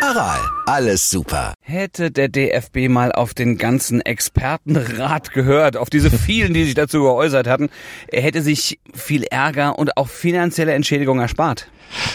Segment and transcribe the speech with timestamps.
[0.00, 1.54] Aral, alles super.
[1.60, 7.02] Hätte der DFB mal auf den ganzen Expertenrat gehört, auf diese vielen, die sich dazu
[7.02, 7.68] geäußert hatten,
[8.06, 11.68] er hätte sich viel Ärger und auch finanzielle Entschädigung erspart.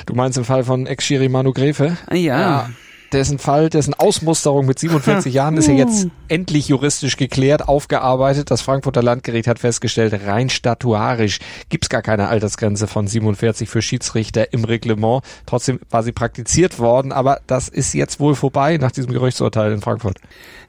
[0.05, 1.97] Du meinst im Fall von Ex-Schiri Manu Gräfe?
[2.09, 2.17] Ja.
[2.17, 2.69] ja
[3.13, 8.51] dessen Fall, dessen Ausmusterung mit 47 Jahren ist ja jetzt endlich juristisch geklärt, aufgearbeitet.
[8.51, 11.39] Das Frankfurter Landgericht hat festgestellt, rein statuarisch
[11.69, 15.23] gibt's gar keine Altersgrenze von 47 für Schiedsrichter im Reglement.
[15.45, 19.81] Trotzdem war sie praktiziert worden, aber das ist jetzt wohl vorbei nach diesem Gerichtsurteil in
[19.81, 20.17] Frankfurt.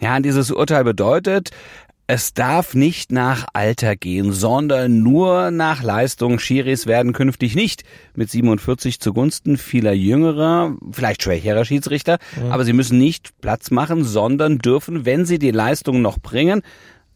[0.01, 1.51] Ja, dieses Urteil bedeutet,
[2.07, 6.39] es darf nicht nach Alter gehen, sondern nur nach Leistung.
[6.39, 7.83] Schiris werden künftig nicht
[8.15, 12.51] mit 47 zugunsten vieler jüngerer, vielleicht schwächerer Schiedsrichter, ja.
[12.51, 16.63] aber sie müssen nicht Platz machen, sondern dürfen, wenn sie die Leistung noch bringen,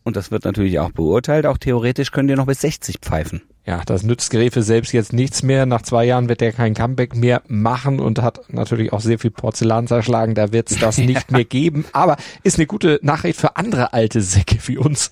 [0.05, 3.43] und das wird natürlich auch beurteilt, auch theoretisch können die noch bis 60 pfeifen.
[3.69, 5.67] Ja, das nützt Gräfe selbst jetzt nichts mehr.
[5.67, 9.31] Nach zwei Jahren wird er kein Comeback mehr machen und hat natürlich auch sehr viel
[9.31, 10.35] Porzellan zerschlagen.
[10.35, 11.85] Da wird es das nicht mehr geben.
[11.93, 15.11] Aber ist eine gute Nachricht für andere alte Säcke wie uns.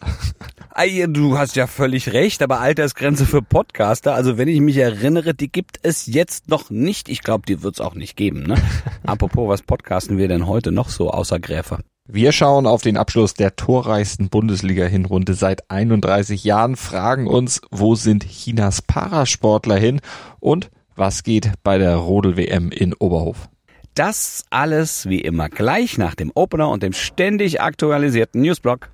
[1.08, 5.52] Du hast ja völlig recht, aber Altersgrenze für Podcaster, also wenn ich mich erinnere, die
[5.52, 7.10] gibt es jetzt noch nicht.
[7.10, 8.44] Ich glaube, die wird es auch nicht geben.
[8.44, 8.54] Ne?
[9.04, 11.80] Apropos, was podcasten wir denn heute noch so außer Gräfe?
[12.08, 18.24] Wir schauen auf den Abschluss der torreichsten Bundesliga-Hinrunde seit 31 Jahren, fragen uns, wo sind
[18.24, 20.00] Chinas Parasportler hin
[20.38, 23.48] und was geht bei der Rodel-WM in Oberhof.
[23.94, 28.88] Das alles wie immer gleich nach dem Opener und dem ständig aktualisierten Newsblog.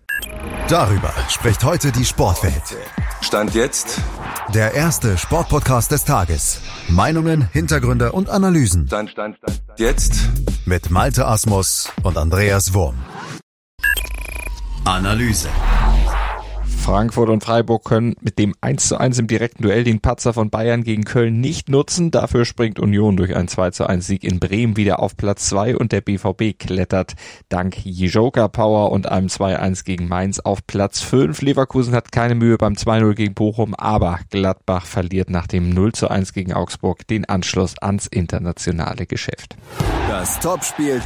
[0.69, 2.77] Darüber spricht heute die Sportwelt.
[3.23, 4.01] Stand jetzt
[4.53, 6.61] der erste Sportpodcast des Tages.
[6.89, 8.87] Meinungen, Hintergründe und Analysen.
[8.87, 9.81] Stand, stand, stand, stand.
[9.81, 10.15] Jetzt
[10.67, 12.97] mit Malte Asmus und Andreas Wurm.
[14.84, 15.49] Analyse.
[16.82, 20.50] Frankfurt und Freiburg können mit dem 1 zu 1 im direkten Duell den Patzer von
[20.50, 22.10] Bayern gegen Köln nicht nutzen.
[22.10, 25.76] Dafür springt Union durch einen 2 zu 1 Sieg in Bremen wieder auf Platz 2
[25.76, 27.15] und der BVB klettert
[27.48, 31.41] dank Jijoka Power und einem 2-1 gegen Mainz auf Platz 5.
[31.42, 36.10] Leverkusen hat keine Mühe beim 2-0 gegen Bochum, aber Gladbach verliert nach dem 0 zu
[36.10, 39.54] 1 gegen Augsburg den Anschluss ans internationale Geschäft.
[40.09, 41.00] Das Topspiel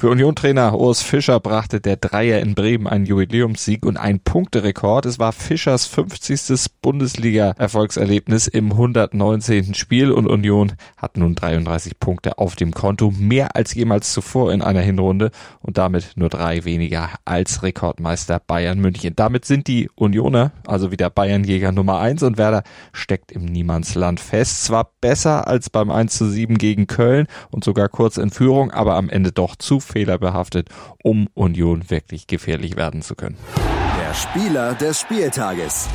[0.00, 5.04] für Union-Trainer Urs Fischer brachte der Dreier in Bremen einen Jubiläumssieg und einen Punkterekord.
[5.04, 6.70] Es war Fischers 50.
[6.80, 9.74] Bundesliga-Erfolgserlebnis im 119.
[9.74, 14.62] Spiel und Union hat nun 33 Punkte auf dem Konto, mehr als jemals zuvor in
[14.62, 19.12] einer Hinrunde und damit nur drei weniger als Rekordmeister Bayern München.
[19.16, 22.62] Damit sind die Unioner, also wieder Bayernjäger Nummer eins und Werder
[22.94, 24.64] steckt im Niemandsland fest.
[24.64, 28.94] Zwar besser als beim 1 zu 7 gegen Köln und sogar kurz in Führung, aber
[28.94, 30.68] am Ende doch zu fehlerbehaftet,
[31.02, 33.36] um Union wirklich gefährlich werden zu können.
[34.00, 35.88] Der Spieler des Spieltages.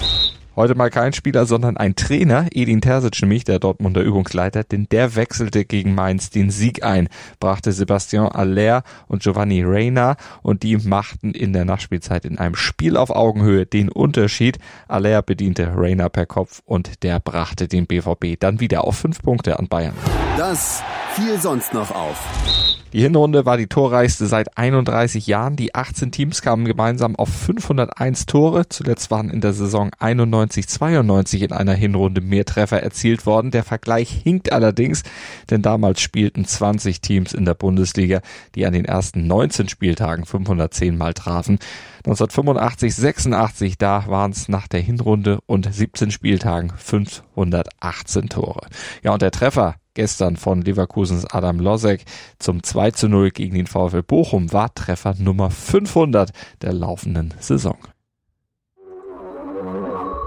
[0.55, 5.17] Heute mal kein Spieler, sondern ein Trainer, Edin Terzic nämlich, der Dortmunder Übungsleiter, denn der
[5.17, 7.09] wechselte gegen Mainz den Sieg ein,
[7.41, 12.95] brachte Sebastian Aller und Giovanni Reina und die machten in der Nachspielzeit in einem Spiel
[12.95, 14.57] auf Augenhöhe den Unterschied.
[14.87, 19.59] Aller bediente Reina per Kopf und der brachte den BVB dann wieder auf fünf Punkte
[19.59, 19.93] an Bayern.
[20.37, 20.81] Das
[21.15, 22.74] fiel sonst noch auf.
[22.95, 25.57] Die Hinrunde war die torreichste seit 31 Jahren.
[25.57, 28.69] Die 18 Teams kamen gemeinsam auf 501 Tore.
[28.69, 33.51] Zuletzt waren in der Saison 91-92 in einer Hinrunde mehr Treffer erzielt worden.
[33.51, 35.03] Der Vergleich hinkt allerdings,
[35.49, 38.21] denn damals spielten 20 Teams in der Bundesliga,
[38.55, 41.59] die an den ersten 19 Spieltagen 510 Mal trafen.
[42.05, 48.67] 1985, 86, da waren es nach der Hinrunde und 17 Spieltagen 518 Tore.
[49.03, 52.05] Ja, und der Treffer gestern von Leverkusens Adam Losek
[52.37, 56.29] zum 2 zu 0 gegen den VfL Bochum war Treffer Nummer 500
[56.61, 57.77] der laufenden Saison.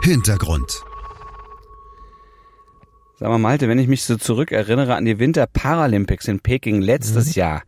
[0.02, 0.82] Hintergrund.
[3.20, 7.34] Sag mal, Malte, wenn ich mich so zurückerinnere an die Winter Paralympics in Peking letztes
[7.34, 7.40] mhm.
[7.40, 7.62] Jahr,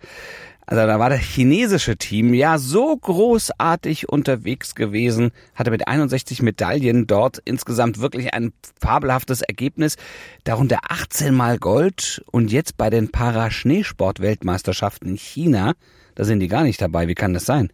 [0.66, 7.06] also da war das chinesische Team ja so großartig unterwegs gewesen, hatte mit 61 Medaillen
[7.06, 9.96] dort insgesamt wirklich ein fabelhaftes Ergebnis,
[10.44, 15.74] darunter 18 mal Gold und jetzt bei den Paraschneesport-Weltmeisterschaften in China,
[16.14, 17.08] da sind die gar nicht dabei.
[17.08, 17.72] Wie kann das sein?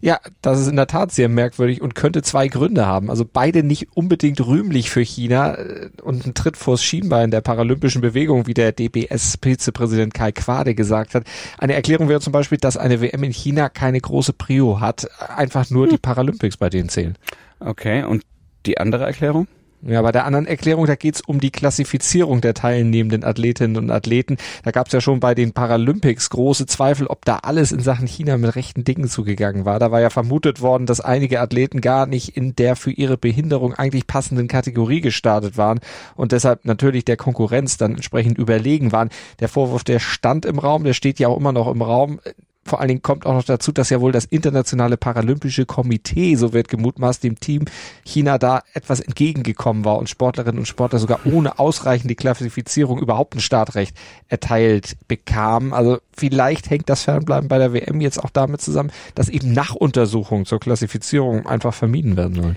[0.00, 3.10] Ja, das ist in der Tat sehr merkwürdig und könnte zwei Gründe haben.
[3.10, 8.00] Also beide nicht unbedingt rühmlich für China äh, und ein Tritt vors Schienbein der paralympischen
[8.00, 11.24] Bewegung, wie der DBS-Vizepräsident Kai Quade gesagt hat.
[11.58, 15.70] Eine Erklärung wäre zum Beispiel, dass eine WM in China keine große Prio hat, einfach
[15.70, 15.92] nur hm.
[15.92, 17.16] die Paralympics bei denen zählen.
[17.60, 18.22] Okay, und
[18.66, 19.46] die andere Erklärung?
[19.86, 24.38] Ja, bei der anderen Erklärung, da geht's um die Klassifizierung der teilnehmenden Athletinnen und Athleten.
[24.62, 28.38] Da gab's ja schon bei den Paralympics große Zweifel, ob da alles in Sachen China
[28.38, 29.78] mit rechten Dingen zugegangen war.
[29.78, 33.74] Da war ja vermutet worden, dass einige Athleten gar nicht in der für ihre Behinderung
[33.74, 35.80] eigentlich passenden Kategorie gestartet waren
[36.16, 39.10] und deshalb natürlich der Konkurrenz dann entsprechend überlegen waren.
[39.40, 42.20] Der Vorwurf, der stand im Raum, der steht ja auch immer noch im Raum
[42.64, 46.52] vor allen Dingen kommt auch noch dazu, dass ja wohl das internationale Paralympische Komitee, so
[46.52, 47.64] wird gemutmaßt, dem Team
[48.04, 53.40] China da etwas entgegengekommen war und Sportlerinnen und Sportler sogar ohne ausreichende Klassifizierung überhaupt ein
[53.40, 53.96] Startrecht
[54.28, 55.72] erteilt bekamen.
[55.72, 60.46] Also vielleicht hängt das Fernbleiben bei der WM jetzt auch damit zusammen, dass eben Nachuntersuchungen
[60.46, 62.56] zur Klassifizierung einfach vermieden werden sollen.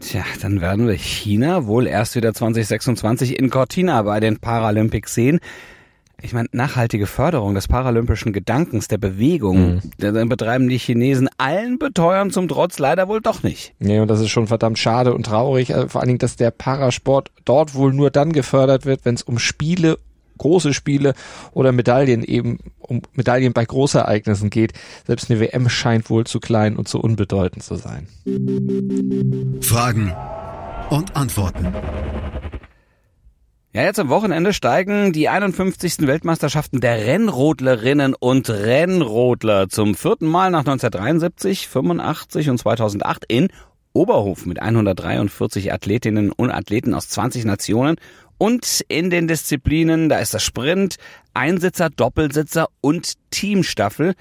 [0.00, 5.38] Tja, dann werden wir China wohl erst wieder 2026 in Cortina bei den Paralympics sehen
[6.22, 9.80] ich meine, nachhaltige Förderung des paralympischen Gedankens, der Bewegung, mhm.
[9.98, 13.74] dann betreiben die Chinesen allen Beteuern zum Trotz leider wohl doch nicht.
[13.78, 16.50] Nee, und das ist schon verdammt schade und traurig, also vor allen Dingen, dass der
[16.50, 19.98] Parasport dort wohl nur dann gefördert wird, wenn es um Spiele
[20.38, 21.14] große Spiele
[21.52, 24.72] oder Medaillen eben um Medaillen bei Großereignissen geht.
[25.06, 28.08] Selbst eine WM scheint wohl zu klein und zu unbedeutend zu sein.
[29.60, 30.12] Fragen
[30.90, 31.72] und Antworten.
[33.74, 36.06] Ja, jetzt am Wochenende steigen die 51.
[36.06, 43.48] Weltmeisterschaften der Rennrodlerinnen und Rennrodler zum vierten Mal nach 1973, 85 und 2008 in
[43.94, 47.96] Oberhof mit 143 Athletinnen und Athleten aus 20 Nationen
[48.36, 50.96] und in den Disziplinen, da ist das Sprint,
[51.34, 54.14] Einsitzer, Doppelsitzer und Teamstaffel.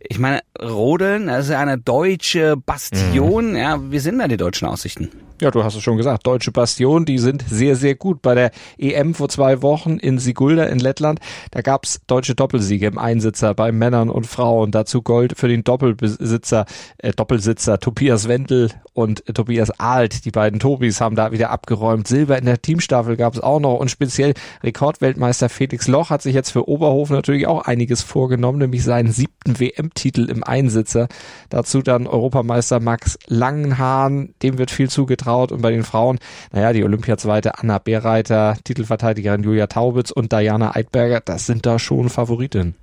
[0.00, 3.50] Ich meine, Rodeln, das ist ja eine deutsche Bastion.
[3.50, 3.56] Mhm.
[3.56, 5.10] Ja, wie sind da die deutschen Aussichten?
[5.42, 8.22] Ja, du hast es schon gesagt, deutsche Bastion, die sind sehr, sehr gut.
[8.22, 11.18] Bei der EM vor zwei Wochen in Sigulda in Lettland,
[11.50, 14.70] da gab's deutsche Doppelsiege im Einsitzer bei Männern und Frauen.
[14.70, 16.64] Dazu Gold für den Doppelbesitzer,
[16.98, 20.24] äh, Doppelsitzer Tobias Wendel und äh, Tobias Alt.
[20.24, 22.06] Die beiden Tobis haben da wieder abgeräumt.
[22.06, 26.51] Silber in der Teamstaffel gab's auch noch und speziell Rekordweltmeister Felix Loch hat sich jetzt
[26.52, 31.08] für Oberhof natürlich auch einiges vorgenommen, nämlich seinen siebten WM-Titel im Einsitzer.
[31.48, 35.50] Dazu dann Europameister Max Langenhahn, dem wird viel zugetraut.
[35.50, 36.18] Und bei den Frauen,
[36.52, 42.08] naja, die Olympiazweite Anna Beerreiter, Titelverteidigerin Julia Taubitz und Diana Eidberger, das sind da schon
[42.08, 42.74] Favoritinnen.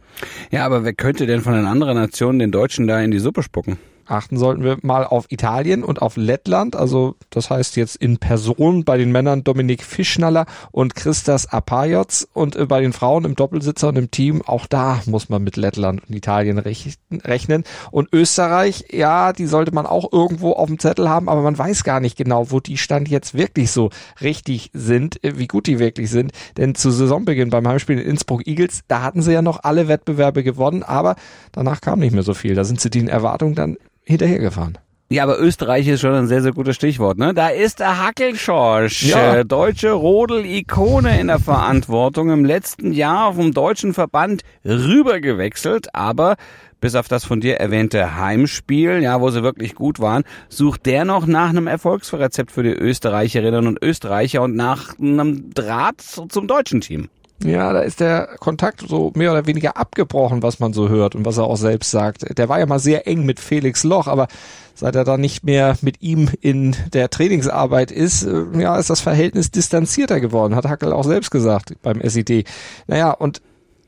[0.52, 3.44] Ja, aber wer könnte denn von den anderen Nationen den Deutschen da in die Suppe
[3.44, 3.78] spucken?
[4.10, 6.76] Achten sollten wir mal auf Italien und auf Lettland.
[6.76, 12.56] Also das heißt jetzt in Person bei den Männern Dominik Fischnaller und Christas Apajots und
[12.56, 16.02] äh, bei den Frauen im Doppelsitzer und im Team, auch da muss man mit Lettland
[16.08, 17.64] und Italien rechnen.
[17.92, 21.84] Und Österreich, ja, die sollte man auch irgendwo auf dem Zettel haben, aber man weiß
[21.84, 23.90] gar nicht genau, wo die Stand jetzt wirklich so
[24.22, 26.32] richtig sind, äh, wie gut die wirklich sind.
[26.58, 30.44] Denn zu Saisonbeginn beim Heimspiel in Innsbruck Eagles, da hatten sie ja noch alle Wettbewerbe
[30.44, 31.16] gewonnen, aber
[31.52, 32.56] danach kam nicht mehr so viel.
[32.56, 33.78] Da sind sie den Erwartungen dann
[34.10, 34.78] hinterhergefahren.
[35.12, 37.18] Ja, aber Österreich ist schon ein sehr, sehr gutes Stichwort.
[37.18, 37.34] Ne?
[37.34, 39.38] Da ist der Hackelschorsch, ja.
[39.38, 46.36] äh, deutsche Rodel-Ikone in der Verantwortung, im letzten Jahr vom deutschen Verband rübergewechselt, aber
[46.80, 51.06] bis auf das von dir erwähnte Heimspiel, ja, wo sie wirklich gut waren, sucht der
[51.06, 56.82] noch nach einem Erfolgsrezept für die Österreicherinnen und Österreicher und nach einem Draht zum deutschen
[56.82, 57.10] Team.
[57.44, 61.26] Ja, da ist der Kontakt so mehr oder weniger abgebrochen, was man so hört und
[61.26, 62.38] was er auch selbst sagt.
[62.38, 64.28] Der war ja mal sehr eng mit Felix Loch, aber
[64.76, 69.00] seit er dann nicht mehr mit ihm in der Trainingsarbeit ist, äh, ja, ist das
[69.00, 72.46] Verhältnis distanzierter geworden, hat Hackel auch selbst gesagt beim SID.
[72.88, 73.42] Naja, und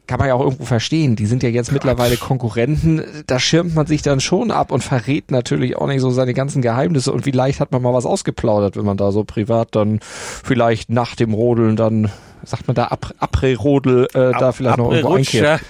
[0.08, 1.16] kann man ja auch irgendwo verstehen.
[1.16, 3.02] Die sind ja jetzt mittlerweile Konkurrenten.
[3.28, 6.62] Da schirmt man sich dann schon ab und verrät natürlich auch nicht so seine ganzen
[6.62, 7.14] Geheimnisse.
[7.14, 11.16] Und vielleicht hat man mal was ausgeplaudert, wenn man da so privat dann vielleicht nach
[11.16, 12.12] dem Rodeln dann
[12.44, 12.88] sagt man da,
[13.20, 15.62] Après-Rodel äh, da vielleicht noch irgendwo einkehrt.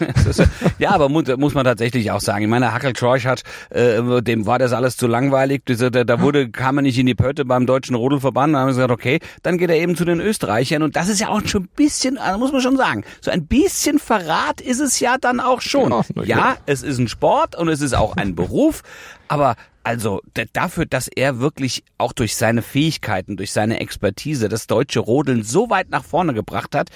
[0.79, 2.43] ja, aber muss, muss man tatsächlich auch sagen.
[2.43, 5.63] Ich meine, Hackel Troich hat, äh, dem war das alles zu langweilig.
[5.65, 8.53] Da, da wurde, kam er nicht in die Pötte beim deutschen Rodelverband.
[8.53, 10.83] Da haben wir gesagt, okay, dann geht er eben zu den Österreichern.
[10.83, 13.45] Und das ist ja auch schon ein bisschen, also muss man schon sagen, so ein
[13.45, 15.91] bisschen Verrat ist es ja dann auch schon.
[16.15, 18.83] Ja, ja, es ist ein Sport und es ist auch ein Beruf.
[19.27, 20.21] Aber also
[20.53, 25.69] dafür, dass er wirklich auch durch seine Fähigkeiten, durch seine Expertise das deutsche Rodeln so
[25.69, 26.89] weit nach vorne gebracht hat,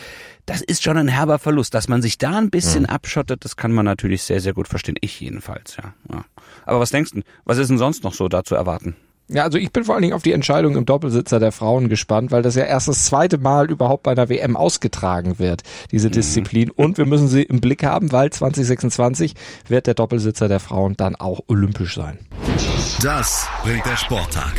[0.46, 1.74] das ist schon ein herber Verlust.
[1.74, 2.89] Dass man sich da ein bisschen mhm.
[2.89, 4.96] abschottet, das kann man natürlich sehr, sehr gut verstehen.
[5.01, 5.94] Ich jedenfalls, ja.
[6.12, 6.25] ja.
[6.65, 8.96] Aber was denkst du, was ist denn sonst noch so da zu erwarten?
[9.27, 12.32] Ja, also ich bin vor allen Dingen auf die Entscheidung im Doppelsitzer der Frauen gespannt,
[12.32, 16.13] weil das ja erst das zweite Mal überhaupt bei der WM ausgetragen wird, diese mhm.
[16.13, 16.70] Disziplin.
[16.70, 19.34] Und wir müssen sie im Blick haben, weil 2026
[19.67, 22.20] wird der Doppelsitzer der Frauen dann auch olympisch sein.
[23.01, 24.53] Das bringt der Sporttag.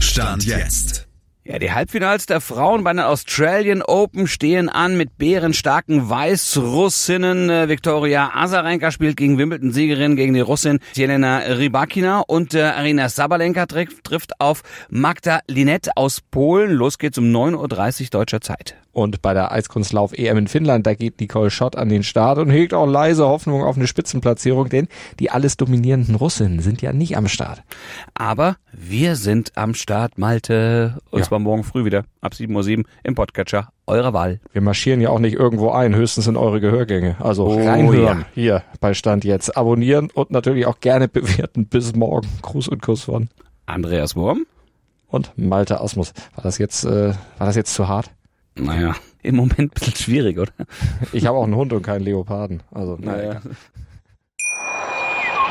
[0.00, 1.09] Stand jetzt.
[1.50, 7.50] Ja, die Halbfinals der Frauen bei den Australian Open stehen an mit bärenstarken Weißrussinnen.
[7.50, 13.66] Äh, Viktoria Azarenka spielt gegen Wimbledon-Siegerin, gegen die Russin Jelena Rybakina und äh, Arina Sabalenka
[13.66, 16.70] trifft, trifft auf Magda Linette aus Polen.
[16.70, 18.76] Los geht's um 9.30 Uhr deutscher Zeit.
[18.92, 22.50] Und bei der Eiskunstlauf EM in Finnland, da geht Nicole Schott an den Start und
[22.50, 24.88] hegt auch leise Hoffnung auf eine Spitzenplatzierung, denn
[25.20, 27.62] die alles dominierenden Russinnen sind ja nicht am Start.
[28.14, 30.98] Aber wir sind am Start, Malte.
[31.10, 31.24] Und ja.
[31.24, 34.40] zwar morgen früh wieder ab 7.07 Uhr im Podcatcher eurer Wahl.
[34.52, 37.16] Wir marschieren ja auch nicht irgendwo ein, höchstens in eure Gehörgänge.
[37.20, 38.26] Also oh, reinhören ja.
[38.34, 39.56] hier bei Stand jetzt.
[39.56, 41.66] Abonnieren und natürlich auch gerne bewerten.
[41.66, 42.28] Bis morgen.
[42.42, 43.28] Gruß und Kuss von
[43.66, 44.46] Andreas Wurm
[45.08, 46.12] und Malte Asmus.
[46.34, 48.10] War das jetzt, äh, war das jetzt zu hart?
[48.56, 50.52] Naja, im Moment ein bisschen schwierig, oder?
[51.12, 52.62] Ich habe auch einen Hund und keinen Leoparden.
[52.70, 53.40] Also, naja.